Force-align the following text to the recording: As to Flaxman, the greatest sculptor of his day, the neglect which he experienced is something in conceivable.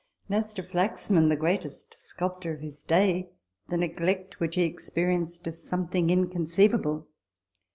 As 0.31 0.51
to 0.55 0.63
Flaxman, 0.63 1.29
the 1.29 1.35
greatest 1.35 1.93
sculptor 1.93 2.55
of 2.55 2.61
his 2.61 2.81
day, 2.81 3.29
the 3.69 3.77
neglect 3.77 4.39
which 4.39 4.55
he 4.55 4.63
experienced 4.63 5.45
is 5.45 5.63
something 5.69 6.09
in 6.09 6.27
conceivable. 6.27 7.07